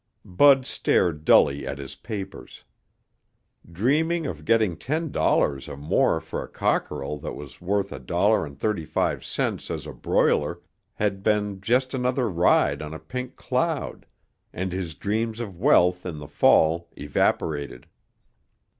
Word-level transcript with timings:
Bud 0.25 0.65
stared 0.65 1.25
dully 1.25 1.67
at 1.67 1.77
his 1.77 1.93
papers. 1.93 2.63
Dreaming 3.71 4.25
of 4.25 4.45
getting 4.45 4.75
ten 4.75 5.11
dollars 5.11 5.69
or 5.69 5.77
more 5.77 6.19
for 6.19 6.41
a 6.43 6.47
cockerel 6.47 7.19
that 7.19 7.35
was 7.35 7.61
worth 7.61 7.91
a 7.91 7.99
dollar 7.99 8.43
and 8.43 8.57
thirty 8.59 8.83
five 8.83 9.23
cents 9.23 9.69
as 9.69 9.85
a 9.85 9.93
broiler 9.93 10.59
had 10.95 11.21
been 11.21 11.61
just 11.61 11.93
another 11.93 12.27
ride 12.31 12.81
on 12.81 12.95
a 12.95 12.99
pink 12.99 13.35
cloud, 13.35 14.07
and 14.51 14.71
his 14.71 14.95
dreams 14.95 15.39
of 15.39 15.59
wealth 15.59 16.03
in 16.03 16.17
the 16.17 16.27
fall 16.27 16.89
evaporated. 16.97 17.85